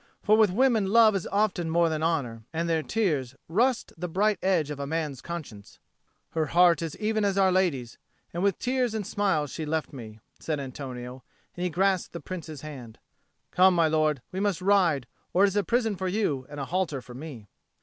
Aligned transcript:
For 0.23 0.35
with 0.35 0.49
women 0.49 0.87
love 0.87 1.15
is 1.15 1.27
often 1.31 1.69
more 1.69 1.87
than 1.87 2.01
honour, 2.01 2.43
and 2.51 2.67
their 2.67 2.81
tears 2.81 3.35
rust 3.47 3.93
the 3.95 4.07
bright 4.07 4.39
edge 4.41 4.71
of 4.71 4.79
a 4.79 4.87
man's 4.87 5.21
conscience." 5.21 5.77
"Her 6.31 6.47
heart 6.47 6.81
is 6.81 6.97
even 6.97 7.23
as 7.23 7.37
Our 7.37 7.51
Lady's, 7.51 7.99
and 8.33 8.41
with 8.41 8.57
tears 8.57 8.95
and 8.95 9.05
smiles 9.05 9.51
she 9.51 9.63
left 9.63 9.93
me," 9.93 10.19
said 10.39 10.59
Antonio, 10.59 11.21
and 11.55 11.63
he 11.65 11.69
grasped 11.69 12.13
the 12.13 12.19
Prince's 12.19 12.61
hand. 12.61 12.97
"Come, 13.51 13.75
my 13.75 13.87
lord, 13.87 14.23
we 14.31 14.39
must 14.39 14.59
ride, 14.59 15.05
or 15.33 15.43
it 15.43 15.49
is 15.49 15.55
a 15.55 15.63
prison 15.63 15.95
for 15.95 16.07
you 16.07 16.47
and 16.49 16.59
a 16.59 16.65
halter 16.65 17.03
for 17.03 17.13
me." 17.13 17.45